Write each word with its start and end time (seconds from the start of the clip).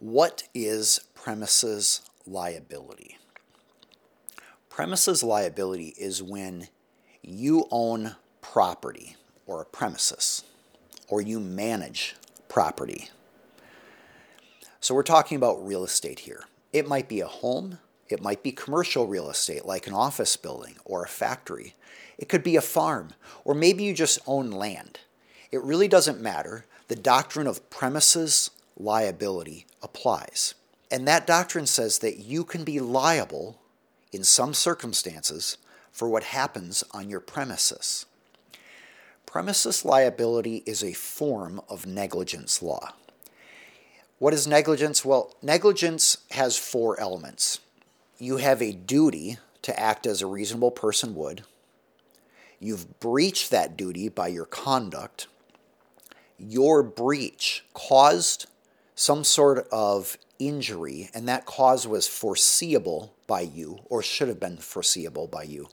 What 0.00 0.44
is 0.54 1.00
premises 1.12 2.02
liability? 2.24 3.18
Premises 4.70 5.24
liability 5.24 5.92
is 5.98 6.22
when 6.22 6.68
you 7.20 7.66
own 7.72 8.14
property 8.40 9.16
or 9.44 9.60
a 9.60 9.64
premises, 9.64 10.44
or 11.08 11.20
you 11.20 11.40
manage 11.40 12.14
property. 12.48 13.08
So 14.78 14.94
we're 14.94 15.02
talking 15.02 15.34
about 15.34 15.66
real 15.66 15.82
estate 15.82 16.20
here. 16.20 16.44
It 16.72 16.86
might 16.86 17.08
be 17.08 17.18
a 17.18 17.26
home, 17.26 17.80
it 18.08 18.22
might 18.22 18.44
be 18.44 18.52
commercial 18.52 19.08
real 19.08 19.28
estate 19.28 19.66
like 19.66 19.88
an 19.88 19.94
office 19.94 20.36
building 20.36 20.76
or 20.84 21.02
a 21.02 21.08
factory. 21.08 21.74
It 22.18 22.28
could 22.28 22.44
be 22.44 22.54
a 22.54 22.60
farm, 22.60 23.14
or 23.44 23.52
maybe 23.52 23.82
you 23.82 23.94
just 23.94 24.20
own 24.28 24.52
land. 24.52 25.00
It 25.50 25.60
really 25.64 25.88
doesn't 25.88 26.20
matter. 26.20 26.66
The 26.86 26.94
doctrine 26.94 27.48
of 27.48 27.68
premises 27.68 28.50
liability 28.78 29.66
applies. 29.82 30.54
And 30.90 31.06
that 31.06 31.26
doctrine 31.26 31.66
says 31.66 31.98
that 31.98 32.18
you 32.18 32.44
can 32.44 32.64
be 32.64 32.80
liable 32.80 33.60
in 34.12 34.24
some 34.24 34.54
circumstances 34.54 35.58
for 35.92 36.08
what 36.08 36.22
happens 36.24 36.84
on 36.92 37.10
your 37.10 37.20
premises. 37.20 38.06
Premises 39.26 39.84
liability 39.84 40.62
is 40.64 40.82
a 40.82 40.94
form 40.94 41.60
of 41.68 41.84
negligence 41.84 42.62
law. 42.62 42.94
What 44.18 44.32
is 44.32 44.46
negligence? 44.46 45.04
Well, 45.04 45.34
negligence 45.42 46.18
has 46.30 46.56
four 46.56 46.98
elements. 46.98 47.60
You 48.18 48.38
have 48.38 48.62
a 48.62 48.72
duty 48.72 49.38
to 49.62 49.78
act 49.78 50.06
as 50.06 50.22
a 50.22 50.26
reasonable 50.26 50.70
person 50.70 51.14
would. 51.14 51.44
You've 52.58 52.98
breached 53.00 53.50
that 53.50 53.76
duty 53.76 54.08
by 54.08 54.28
your 54.28 54.46
conduct. 54.46 55.28
Your 56.38 56.82
breach 56.82 57.64
caused 57.74 58.46
some 58.98 59.22
sort 59.22 59.68
of 59.70 60.18
injury, 60.40 61.08
and 61.14 61.28
that 61.28 61.46
cause 61.46 61.86
was 61.86 62.08
foreseeable 62.08 63.14
by 63.28 63.40
you, 63.40 63.78
or 63.88 64.02
should 64.02 64.26
have 64.26 64.40
been 64.40 64.56
foreseeable 64.56 65.28
by 65.28 65.44
you, 65.44 65.68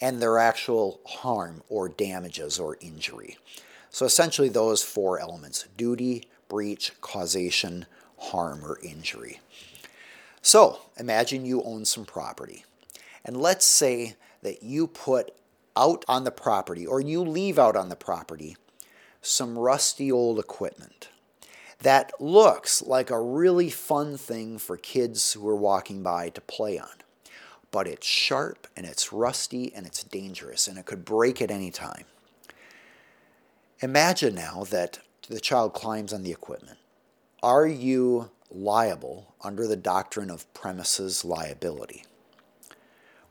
and 0.00 0.22
their 0.22 0.38
actual 0.38 1.00
harm 1.04 1.64
or 1.68 1.88
damages 1.88 2.60
or 2.60 2.78
injury. 2.80 3.36
So 3.90 4.06
essentially, 4.06 4.48
those 4.48 4.84
four 4.84 5.18
elements 5.18 5.66
duty, 5.76 6.28
breach, 6.48 6.92
causation, 7.00 7.86
harm, 8.16 8.64
or 8.64 8.78
injury. 8.84 9.40
So 10.40 10.78
imagine 10.96 11.44
you 11.44 11.60
own 11.64 11.84
some 11.84 12.04
property, 12.04 12.64
and 13.24 13.36
let's 13.36 13.66
say 13.66 14.14
that 14.42 14.62
you 14.62 14.86
put 14.86 15.32
out 15.76 16.04
on 16.06 16.22
the 16.22 16.30
property 16.30 16.86
or 16.86 17.00
you 17.00 17.20
leave 17.20 17.58
out 17.58 17.74
on 17.74 17.88
the 17.88 17.96
property 17.96 18.56
some 19.20 19.58
rusty 19.58 20.12
old 20.12 20.38
equipment 20.38 21.08
that 21.80 22.12
looks 22.20 22.82
like 22.82 23.10
a 23.10 23.20
really 23.20 23.70
fun 23.70 24.16
thing 24.16 24.58
for 24.58 24.76
kids 24.76 25.32
who 25.32 25.48
are 25.48 25.56
walking 25.56 26.02
by 26.02 26.28
to 26.30 26.40
play 26.40 26.78
on. 26.78 26.88
But 27.70 27.86
it's 27.86 28.06
sharp 28.06 28.66
and 28.76 28.86
it's 28.86 29.12
rusty 29.12 29.72
and 29.74 29.86
it's 29.86 30.02
dangerous 30.02 30.66
and 30.66 30.78
it 30.78 30.86
could 30.86 31.04
break 31.04 31.40
at 31.40 31.50
any 31.50 31.70
time. 31.70 32.04
Imagine 33.80 34.34
now 34.34 34.64
that 34.70 34.98
the 35.28 35.40
child 35.40 35.74
climbs 35.74 36.12
on 36.12 36.22
the 36.22 36.32
equipment. 36.32 36.78
Are 37.42 37.66
you 37.66 38.30
liable 38.50 39.34
under 39.44 39.68
the 39.68 39.76
doctrine 39.76 40.30
of 40.30 40.52
premises 40.54 41.24
liability? 41.24 42.04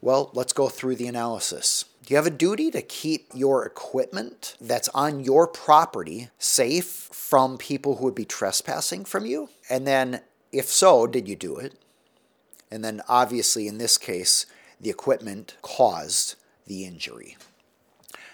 Well, 0.02 0.30
let's 0.34 0.54
go 0.54 0.70
through 0.70 0.96
the 0.96 1.08
analysis. 1.08 1.86
Do 2.06 2.14
you 2.14 2.18
have 2.18 2.28
a 2.28 2.32
duty 2.32 2.70
to 2.72 2.82
keep 2.82 3.30
your 3.34 3.66
equipment 3.66 4.56
that's 4.62 4.90
on 4.90 5.24
your 5.24 5.48
property 5.48 6.30
safe 6.38 6.86
from 6.86 7.58
people 7.58 7.96
who 7.96 8.06
would 8.06 8.16
be 8.16 8.24
trespassing 8.24 9.06
from 9.06 9.26
you? 9.26 9.50
And 9.70 9.88
then, 9.88 10.22
if 10.52 10.68
so, 10.68 11.08
did 11.08 11.28
you 11.28 11.36
do 11.36 11.58
it? 11.58 11.74
And 12.70 12.84
then, 12.84 13.02
obviously, 13.10 13.68
in 13.68 13.80
this 13.80 13.98
case, 13.98 14.46
the 14.80 14.90
equipment 14.90 15.58
caused 15.62 16.36
the 16.68 16.86
injury. 16.86 17.36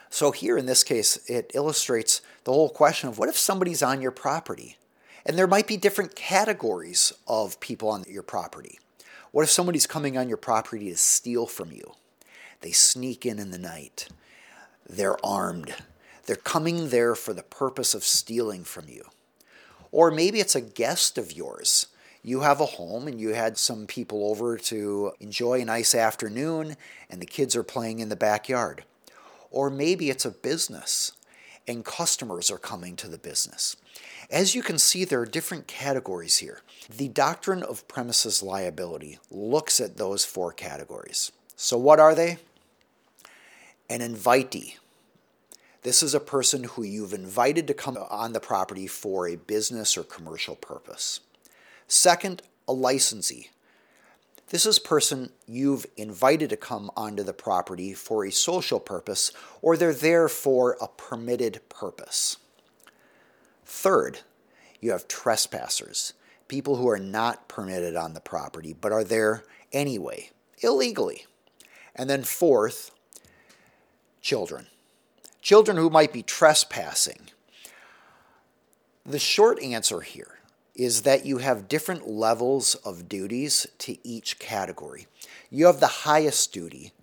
So, 0.10 0.32
here 0.32 0.58
in 0.58 0.66
this 0.66 0.84
case, 0.84 1.18
it 1.28 1.50
illustrates 1.56 2.22
the 2.44 2.52
whole 2.52 2.70
question 2.70 3.10
of 3.10 3.18
what 3.18 3.30
if 3.30 3.38
somebody's 3.38 3.82
on 3.82 4.02
your 4.02 4.12
property? 4.12 4.78
And 5.26 5.38
there 5.38 5.48
might 5.48 5.66
be 5.66 5.78
different 5.78 6.16
categories 6.16 7.14
of 7.28 7.60
people 7.60 7.90
on 7.90 8.04
your 8.08 8.24
property. 8.24 8.80
What 9.34 9.42
if 9.42 9.50
somebody's 9.50 9.88
coming 9.88 10.16
on 10.16 10.28
your 10.28 10.38
property 10.38 10.92
to 10.92 10.96
steal 10.96 11.48
from 11.48 11.72
you? 11.72 11.94
They 12.62 12.72
sneak 12.72 13.26
in 13.26 13.40
in 13.40 13.50
the 13.50 13.58
night. 13.58 14.08
They're 14.88 15.18
armed. 15.26 15.74
They're 16.28 16.36
coming 16.36 16.90
there 16.90 17.16
for 17.16 17.34
the 17.34 17.42
purpose 17.42 17.96
of 17.96 18.04
stealing 18.04 18.64
from 18.64 18.88
you. 18.88 19.06
Or 19.92 20.12
maybe 20.12 20.40
it's 20.40 20.54
a 20.54 20.62
guest 20.62 21.18
of 21.18 21.32
yours. 21.32 21.88
You 22.22 22.42
have 22.42 22.62
a 22.62 22.68
home 22.68 23.08
and 23.08 23.20
you 23.20 23.30
had 23.30 23.58
some 23.58 23.88
people 23.88 24.30
over 24.30 24.56
to 24.56 25.14
enjoy 25.20 25.62
a 25.62 25.66
nice 25.66 25.96
afternoon 25.96 26.78
and 27.10 27.20
the 27.20 27.26
kids 27.26 27.56
are 27.56 27.64
playing 27.64 27.98
in 27.98 28.10
the 28.10 28.16
backyard. 28.16 28.84
Or 29.50 29.72
maybe 29.72 30.12
it's 30.12 30.26
a 30.26 30.32
business 30.32 31.14
and 31.68 31.84
customers 31.84 32.52
are 32.52 32.60
coming 32.60 32.96
to 32.98 33.08
the 33.08 33.18
business. 33.18 33.78
As 34.34 34.56
you 34.56 34.64
can 34.64 34.80
see, 34.80 35.06
there 35.06 35.22
are 35.22 35.28
different 35.28 35.68
categories 35.68 36.38
here. 36.38 36.62
The 36.90 37.08
doctrine 37.08 37.62
of 37.62 37.88
premises 37.88 38.42
liability 38.42 39.20
looks 39.30 39.80
at 39.80 39.98
those 39.98 40.26
four 40.26 40.52
categories. 40.52 41.32
So, 41.56 41.78
what 41.78 42.00
are 42.00 42.16
they? 42.16 42.40
An 43.92 44.00
invitee. 44.00 44.78
This 45.84 46.02
is 46.02 46.16
a 46.16 46.20
person 46.20 46.64
who 46.64 46.82
you've 46.82 47.14
invited 47.14 47.68
to 47.68 47.76
come 47.76 47.96
on 48.10 48.34
the 48.34 48.40
property 48.40 48.88
for 48.88 49.28
a 49.28 49.36
business 49.36 49.96
or 49.96 50.04
commercial 50.04 50.56
purpose. 50.56 51.20
Second, 51.88 52.42
a 52.68 52.74
licensee. 52.74 53.52
This 54.48 54.66
is 54.66 54.80
a 54.80 54.82
person 54.82 55.32
you've 55.46 55.86
invited 55.96 56.50
to 56.50 56.58
come 56.58 56.90
onto 56.98 57.22
the 57.22 57.34
property 57.34 57.94
for 57.94 58.26
a 58.26 58.32
social 58.32 58.80
purpose 58.80 59.32
or 59.62 59.78
they're 59.78 59.94
there 59.94 60.28
for 60.28 60.76
a 60.82 60.88
permitted 60.88 61.62
purpose. 61.70 62.38
Third, 63.66 64.20
you 64.80 64.92
have 64.92 65.08
trespassers, 65.08 66.14
people 66.48 66.76
who 66.76 66.90
are 66.90 67.00
not 67.00 67.48
permitted 67.48 67.96
on 67.96 68.14
the 68.14 68.22
property 68.22 68.74
but 68.74 68.92
are 68.92 69.04
there 69.04 69.44
anyway, 69.72 70.30
illegally. 70.60 71.26
And 71.96 72.10
then 72.10 72.24
fourth, 72.24 72.92
children. 74.22 74.68
Children 75.42 75.78
who 75.78 75.90
might 75.90 76.14
be 76.14 76.24
trespassing. 76.24 77.30
The 79.06 79.20
short 79.20 79.62
answer 79.62 80.02
here 80.02 80.40
is 80.76 81.02
that 81.02 81.26
you 81.26 81.38
have 81.40 81.68
different 81.68 82.08
levels 82.08 82.76
of 82.76 83.10
duties 83.10 83.68
to 83.80 83.98
each 84.08 84.40
category. 84.40 85.08
You 85.50 85.68
have 85.68 85.80
the 85.80 85.88
highest 85.88 86.54
duty 86.54 86.94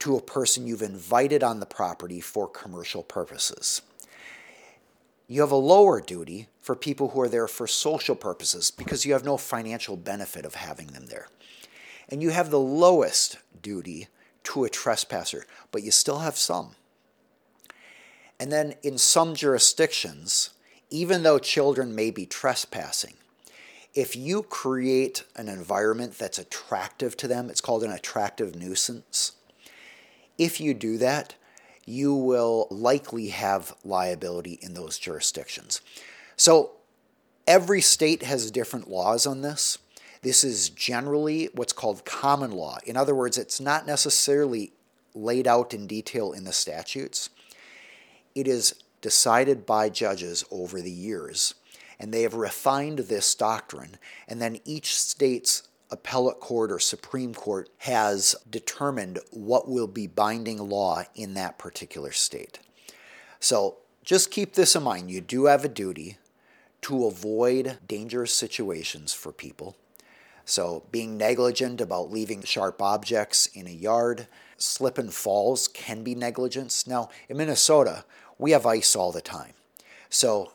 to 0.00 0.16
a 0.16 0.22
person 0.22 0.66
you've 0.66 0.82
invited 0.82 1.42
on 1.42 1.60
the 1.60 1.66
property 1.66 2.20
for 2.20 2.48
commercial 2.48 3.02
purposes. 3.02 3.82
You 5.30 5.42
have 5.42 5.52
a 5.52 5.56
lower 5.56 6.00
duty 6.00 6.48
for 6.60 6.74
people 6.74 7.10
who 7.10 7.20
are 7.20 7.28
there 7.28 7.46
for 7.46 7.68
social 7.68 8.16
purposes 8.16 8.72
because 8.72 9.06
you 9.06 9.12
have 9.12 9.24
no 9.24 9.36
financial 9.36 9.96
benefit 9.96 10.44
of 10.44 10.56
having 10.56 10.88
them 10.88 11.06
there. 11.06 11.28
And 12.08 12.20
you 12.20 12.30
have 12.30 12.50
the 12.50 12.58
lowest 12.58 13.38
duty 13.62 14.08
to 14.42 14.64
a 14.64 14.68
trespasser, 14.68 15.46
but 15.70 15.84
you 15.84 15.92
still 15.92 16.18
have 16.18 16.36
some. 16.36 16.74
And 18.40 18.50
then 18.50 18.74
in 18.82 18.98
some 18.98 19.36
jurisdictions, 19.36 20.50
even 20.90 21.22
though 21.22 21.38
children 21.38 21.94
may 21.94 22.10
be 22.10 22.26
trespassing, 22.26 23.14
if 23.94 24.16
you 24.16 24.42
create 24.42 25.22
an 25.36 25.48
environment 25.48 26.18
that's 26.18 26.40
attractive 26.40 27.16
to 27.18 27.28
them, 27.28 27.50
it's 27.50 27.60
called 27.60 27.84
an 27.84 27.92
attractive 27.92 28.56
nuisance. 28.56 29.34
If 30.36 30.60
you 30.60 30.74
do 30.74 30.98
that, 30.98 31.36
you 31.90 32.14
will 32.14 32.66
likely 32.70 33.28
have 33.28 33.74
liability 33.84 34.58
in 34.62 34.74
those 34.74 34.98
jurisdictions. 34.98 35.80
So 36.36 36.72
every 37.46 37.80
state 37.80 38.22
has 38.22 38.50
different 38.50 38.88
laws 38.88 39.26
on 39.26 39.42
this. 39.42 39.78
This 40.22 40.44
is 40.44 40.68
generally 40.68 41.48
what's 41.54 41.72
called 41.72 42.04
common 42.04 42.52
law. 42.52 42.78
In 42.84 42.96
other 42.96 43.14
words, 43.14 43.38
it's 43.38 43.60
not 43.60 43.86
necessarily 43.86 44.72
laid 45.14 45.46
out 45.46 45.74
in 45.74 45.86
detail 45.86 46.32
in 46.32 46.44
the 46.44 46.52
statutes. 46.52 47.30
It 48.34 48.46
is 48.46 48.74
decided 49.00 49.66
by 49.66 49.88
judges 49.88 50.44
over 50.50 50.80
the 50.80 50.90
years, 50.90 51.54
and 51.98 52.12
they 52.12 52.22
have 52.22 52.34
refined 52.34 53.00
this 53.00 53.34
doctrine, 53.34 53.96
and 54.28 54.40
then 54.40 54.60
each 54.64 54.94
state's 54.94 55.62
appellate 55.90 56.40
court 56.40 56.70
or 56.70 56.78
Supreme 56.78 57.34
Court 57.34 57.68
has 57.78 58.36
determined 58.48 59.18
what 59.30 59.68
will 59.68 59.86
be 59.86 60.06
binding 60.06 60.58
law 60.58 61.04
in 61.14 61.34
that 61.34 61.58
particular 61.58 62.12
state. 62.12 62.60
So 63.40 63.76
just 64.04 64.30
keep 64.30 64.54
this 64.54 64.76
in 64.76 64.82
mind. 64.82 65.10
You 65.10 65.20
do 65.20 65.46
have 65.46 65.64
a 65.64 65.68
duty 65.68 66.18
to 66.82 67.06
avoid 67.06 67.78
dangerous 67.86 68.34
situations 68.34 69.12
for 69.12 69.32
people. 69.32 69.76
So, 70.44 70.84
being 70.90 71.16
negligent 71.16 71.80
about 71.80 72.10
leaving 72.10 72.42
sharp 72.42 72.82
objects 72.82 73.46
in 73.46 73.68
a 73.68 73.70
yard, 73.70 74.26
slip 74.56 74.98
and 74.98 75.12
falls 75.12 75.68
can 75.68 76.02
be 76.02 76.14
negligence. 76.14 76.86
Now, 76.86 77.08
in 77.28 77.36
Minnesota, 77.36 78.04
we 78.36 78.50
have 78.50 78.66
ice 78.66 78.96
all 78.96 79.12
the 79.12 79.20
time. 79.20 79.52
So, 80.08 80.52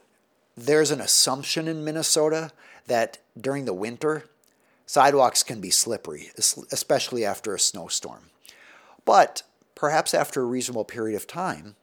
there's 0.57 0.91
an 0.91 0.99
assumption 0.99 1.67
in 1.67 1.85
Minnesota 1.85 2.51
that 2.87 3.19
during 3.39 3.65
the 3.65 3.73
winter, 3.73 4.25
sidewalks 4.85 5.43
can 5.43 5.61
be 5.61 5.69
slippery, 5.69 6.31
especially 6.37 7.25
after 7.25 7.53
a 7.53 7.59
snowstorm. 7.59 8.29
But 9.03 9.43
perhaps 9.75 10.13
after 10.13 10.41
a 10.41 10.45
reasonable 10.45 10.85
period 10.85 11.15
of 11.15 11.27
time, 11.27 11.75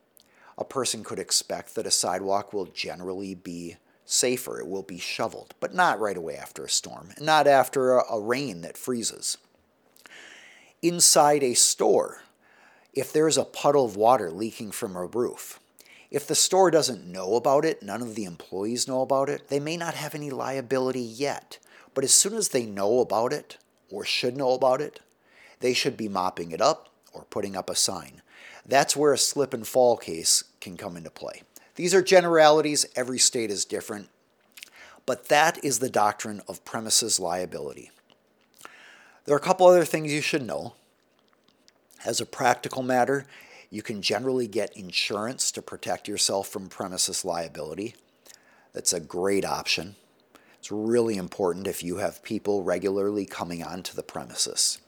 a 0.59 0.65
person 0.65 1.03
could 1.03 1.19
expect 1.19 1.75
that 1.75 1.87
a 1.87 1.91
sidewalk 1.91 2.53
will 2.53 2.67
generally 2.67 3.35
be 3.35 3.77
safer. 4.05 4.61
It 4.61 4.69
will 4.69 4.83
be 4.83 4.99
shoveled, 4.99 5.55
but 5.61 5.75
not 5.75 6.01
right 6.01 6.17
away 6.17 6.37
after 6.37 6.65
a 6.65 6.71
storm, 6.71 7.11
not 7.21 7.47
after 7.47 7.97
a, 7.97 8.05
a 8.13 8.21
rain 8.21 8.61
that 8.63 8.77
freezes. 8.77 9.39
Inside 10.83 11.43
a 11.43 11.55
store, 11.55 12.23
if 12.93 13.13
there's 13.13 13.39
a 13.39 13.45
puddle 13.45 13.85
of 13.85 13.97
water 13.97 14.31
leaking 14.31 14.73
from 14.73 14.97
a 14.97 15.07
roof, 15.07 15.61
if 16.11 16.27
the 16.27 16.35
store 16.35 16.71
doesn't 16.71 17.11
know 17.11 17.37
about 17.37 17.65
it, 17.65 17.83
none 17.83 18.03
of 18.03 18.15
the 18.15 18.25
employees 18.25 18.87
know 18.87 19.01
about 19.01 19.31
it, 19.31 19.49
they 19.49 19.59
may 19.59 19.79
not 19.79 19.95
have 19.95 20.15
any 20.15 20.31
liability 20.31 21.01
yet. 21.01 21.59
But 21.95 22.05
as 22.05 22.15
soon 22.15 22.35
as 22.35 22.49
they 22.49 22.65
know 22.65 23.01
about 23.01 23.33
it, 23.33 23.59
or 23.91 24.05
should 24.05 24.37
know 24.37 24.53
about 24.53 24.81
it, 24.81 25.01
they 25.61 25.75
should 25.75 25.97
be 25.97 26.09
mopping 26.09 26.51
it 26.51 26.61
up 26.61 26.89
or 27.13 27.25
putting 27.25 27.57
up 27.57 27.69
a 27.69 27.77
sign. 27.77 28.23
That's 28.67 28.97
where 28.97 29.13
a 29.13 29.19
slip 29.19 29.53
and 29.53 29.67
fall 29.67 29.97
case 29.97 30.45
can 30.61 30.77
come 30.77 30.97
into 30.97 31.11
play. 31.11 31.43
These 31.75 31.95
are 31.95 32.03
generalities, 32.03 32.87
every 32.97 33.19
state 33.19 33.51
is 33.51 33.65
different, 33.65 34.09
but 35.07 35.29
that 35.29 35.63
is 35.65 35.79
the 35.79 35.91
doctrine 35.91 36.43
of 36.49 36.65
premises 36.65 37.21
liability. 37.21 37.91
There 39.25 39.35
are 39.35 39.39
a 39.39 39.43
couple 39.43 39.67
other 39.67 39.85
things 39.85 40.13
you 40.13 40.21
should 40.21 40.43
know. 40.43 40.75
As 42.05 42.21
a 42.21 42.27
practical 42.27 42.83
matter, 42.83 43.27
you 43.71 43.83
can 43.83 44.03
generally 44.03 44.49
get 44.49 44.77
insurance 44.77 45.51
to 45.53 45.63
protect 45.63 46.09
yourself 46.09 46.49
from 46.49 46.69
premises 46.69 47.25
liability. 47.25 47.95
That's 48.73 48.93
a 48.93 49.01
great 49.01 49.45
option. 49.45 49.97
It's 50.63 50.71
really 50.71 51.17
important 51.17 51.67
if 51.67 51.83
you 51.83 51.97
have 51.97 52.23
people 52.23 52.63
regularly 52.63 53.27
coming 53.27 53.65
onto 53.65 53.97
the 53.97 54.03
premises. 54.05 54.79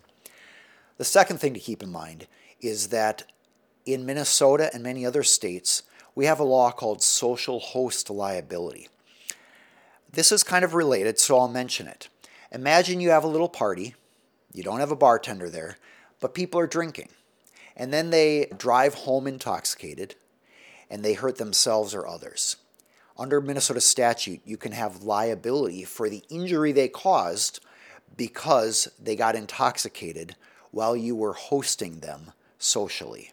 The 0.99 1.05
second 1.05 1.39
thing 1.39 1.53
to 1.53 1.59
keep 1.59 1.83
in 1.83 1.91
mind 1.91 2.29
is 2.61 2.91
that 2.91 3.25
in 3.85 4.07
Minnesota 4.07 4.71
and 4.73 4.85
many 4.85 5.05
other 5.05 5.25
states, 5.25 5.83
we 6.15 6.27
have 6.27 6.39
a 6.39 6.45
law 6.45 6.71
called 6.71 7.03
social 7.03 7.59
host 7.59 8.09
liability. 8.09 8.89
This 10.13 10.31
is 10.31 10.45
kind 10.45 10.65
of 10.65 10.75
related, 10.75 11.19
so 11.19 11.41
I'll 11.41 11.49
mention 11.49 11.89
it. 11.89 12.09
Imagine 12.53 13.01
you 13.01 13.11
have 13.11 13.25
a 13.25 13.27
little 13.27 13.49
party, 13.49 13.97
you 14.53 14.63
don't 14.63 14.79
have 14.79 14.93
a 14.93 14.97
bartender 14.97 15.51
there, 15.51 15.79
but 16.21 16.35
people 16.35 16.61
are 16.61 16.69
drinking. 16.69 17.09
And 17.77 17.93
then 17.93 18.11
they 18.11 18.47
drive 18.57 18.95
home 18.95 19.27
intoxicated 19.27 20.15
and 20.89 21.05
they 21.05 21.15
hurt 21.15 21.39
themselves 21.39 21.97
or 21.97 22.07
others. 22.07 22.59
Under 23.17 23.41
Minnesota 23.41 23.81
statute, 23.81 24.41
you 24.45 24.57
can 24.57 24.73
have 24.73 25.05
liability 25.05 25.85
for 25.85 26.09
the 26.09 26.25
injury 26.29 26.73
they 26.73 26.89
caused 26.89 27.61
because 28.17 28.89
they 29.01 29.15
got 29.15 29.37
intoxicated 29.37 30.35
while 30.73 30.97
you 30.97 31.15
were 31.15 31.35
hosting 31.35 32.01
them 32.01 32.33
socially. 32.59 33.31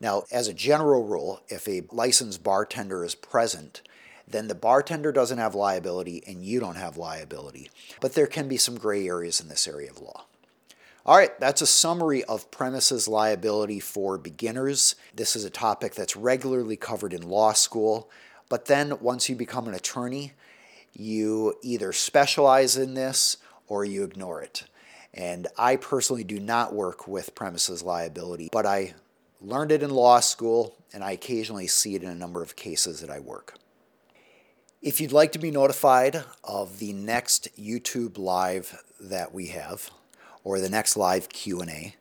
Now, 0.00 0.24
as 0.30 0.46
a 0.46 0.54
general 0.54 1.04
rule, 1.04 1.40
if 1.48 1.66
a 1.66 1.82
licensed 1.90 2.42
bartender 2.42 3.04
is 3.04 3.14
present, 3.14 3.82
then 4.28 4.48
the 4.48 4.54
bartender 4.54 5.12
doesn't 5.12 5.38
have 5.38 5.54
liability 5.54 6.22
and 6.26 6.44
you 6.44 6.60
don't 6.60 6.76
have 6.76 6.96
liability. 6.96 7.70
But 8.00 8.14
there 8.14 8.26
can 8.26 8.48
be 8.48 8.56
some 8.56 8.76
gray 8.76 9.08
areas 9.08 9.40
in 9.40 9.48
this 9.48 9.66
area 9.66 9.90
of 9.90 10.00
law. 10.00 10.26
All 11.06 11.16
right, 11.16 11.38
that's 11.38 11.60
a 11.60 11.66
summary 11.66 12.24
of 12.24 12.50
premises 12.50 13.06
liability 13.08 13.80
for 13.80 14.16
beginners. 14.16 14.94
This 15.14 15.36
is 15.36 15.44
a 15.44 15.50
topic 15.50 15.94
that's 15.94 16.16
regularly 16.16 16.76
covered 16.76 17.12
in 17.12 17.28
law 17.28 17.52
school. 17.52 18.08
But 18.48 18.66
then 18.66 18.98
once 19.00 19.28
you 19.28 19.36
become 19.36 19.68
an 19.68 19.74
attorney, 19.74 20.32
you 20.92 21.54
either 21.62 21.92
specialize 21.92 22.76
in 22.76 22.94
this 22.94 23.38
or 23.66 23.84
you 23.84 24.04
ignore 24.04 24.42
it. 24.42 24.64
And 25.12 25.46
I 25.56 25.76
personally 25.76 26.24
do 26.24 26.40
not 26.40 26.74
work 26.74 27.06
with 27.06 27.34
premises 27.34 27.82
liability, 27.82 28.48
but 28.52 28.66
I 28.66 28.94
learned 29.40 29.72
it 29.72 29.82
in 29.82 29.90
law 29.90 30.20
school, 30.20 30.76
and 30.92 31.04
I 31.04 31.12
occasionally 31.12 31.66
see 31.66 31.94
it 31.94 32.02
in 32.02 32.08
a 32.08 32.14
number 32.14 32.42
of 32.42 32.56
cases 32.56 33.00
that 33.00 33.10
I 33.10 33.20
work. 33.20 33.54
If 34.82 35.00
you'd 35.00 35.12
like 35.12 35.32
to 35.32 35.38
be 35.38 35.50
notified 35.50 36.24
of 36.42 36.78
the 36.78 36.92
next 36.92 37.48
YouTube 37.58 38.18
live 38.18 38.82
that 39.00 39.32
we 39.32 39.48
have, 39.48 39.90
or 40.42 40.60
the 40.60 40.68
next 40.68 40.96
live 40.96 41.28
Q&A, 41.28 41.94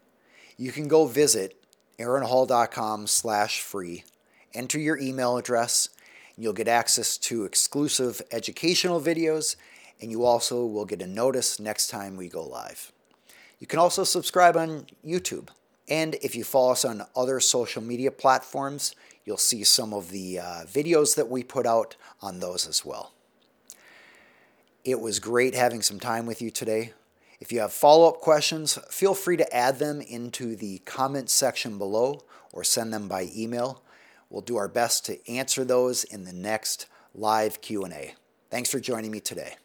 you 0.57 0.71
can 0.71 0.87
go 0.87 1.05
visit 1.05 1.61
aaronhall.com 1.99 3.07
slash 3.07 3.61
free, 3.61 4.03
enter 4.53 4.79
your 4.79 4.97
email 4.97 5.37
address, 5.37 5.89
you'll 6.37 6.53
get 6.53 6.67
access 6.67 7.17
to 7.17 7.45
exclusive 7.45 8.21
educational 8.31 8.99
videos, 8.99 9.55
and 10.01 10.11
you 10.11 10.25
also 10.25 10.65
will 10.65 10.85
get 10.85 11.01
a 11.01 11.07
notice 11.07 11.59
next 11.59 11.87
time 11.87 12.17
we 12.17 12.27
go 12.27 12.43
live. 12.43 12.91
You 13.59 13.67
can 13.67 13.79
also 13.79 14.03
subscribe 14.03 14.57
on 14.57 14.87
YouTube. 15.05 15.49
And 15.87 16.15
if 16.15 16.35
you 16.35 16.43
follow 16.43 16.71
us 16.71 16.85
on 16.85 17.05
other 17.15 17.39
social 17.39 17.81
media 17.81 18.11
platforms, 18.11 18.95
you'll 19.25 19.37
see 19.37 19.63
some 19.63 19.93
of 19.93 20.11
the 20.11 20.39
uh, 20.39 20.43
videos 20.65 21.15
that 21.15 21.29
we 21.29 21.43
put 21.43 21.65
out 21.65 21.95
on 22.21 22.39
those 22.39 22.67
as 22.67 22.85
well. 22.85 23.13
It 24.83 24.99
was 24.99 25.19
great 25.19 25.55
having 25.55 25.81
some 25.81 25.99
time 25.99 26.25
with 26.25 26.41
you 26.41 26.49
today. 26.49 26.93
If 27.39 27.51
you 27.51 27.59
have 27.59 27.73
follow 27.73 28.07
up 28.07 28.21
questions, 28.21 28.77
feel 28.89 29.13
free 29.13 29.37
to 29.37 29.55
add 29.55 29.79
them 29.79 30.01
into 30.01 30.55
the 30.55 30.79
comments 30.79 31.33
section 31.33 31.77
below 31.77 32.21
or 32.51 32.63
send 32.63 32.93
them 32.93 33.07
by 33.07 33.29
email. 33.35 33.82
We'll 34.33 34.41
do 34.41 34.57
our 34.57 34.67
best 34.67 35.05
to 35.05 35.31
answer 35.31 35.63
those 35.63 36.03
in 36.05 36.23
the 36.23 36.33
next 36.33 36.87
live 37.13 37.61
Q&A. 37.61 38.15
Thanks 38.49 38.71
for 38.71 38.79
joining 38.79 39.11
me 39.11 39.19
today. 39.19 39.57